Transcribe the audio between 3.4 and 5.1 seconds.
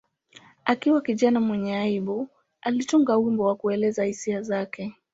wa kuelezea hisia zake.